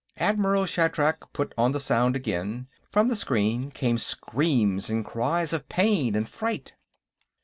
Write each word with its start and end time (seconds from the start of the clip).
Admiral 0.17 0.65
Shatrak 0.65 1.31
put 1.31 1.53
on 1.59 1.73
the 1.73 1.79
sound 1.79 2.15
again; 2.15 2.67
from 2.89 3.07
the 3.07 3.15
screen 3.15 3.69
came 3.69 3.99
screams 3.99 4.89
and 4.89 5.05
cries 5.05 5.53
of 5.53 5.69
pain 5.69 6.15
and 6.15 6.27
fright. 6.27 6.73